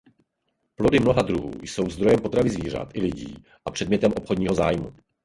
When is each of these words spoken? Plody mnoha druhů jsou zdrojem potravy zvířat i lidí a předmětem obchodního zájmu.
Plody 0.75 0.99
mnoha 0.99 1.21
druhů 1.21 1.51
jsou 1.61 1.89
zdrojem 1.89 2.19
potravy 2.19 2.49
zvířat 2.49 2.89
i 2.93 3.01
lidí 3.01 3.43
a 3.65 3.71
předmětem 3.71 4.13
obchodního 4.13 4.55
zájmu. 4.55 4.93